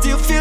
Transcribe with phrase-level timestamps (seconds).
[0.00, 0.39] still feel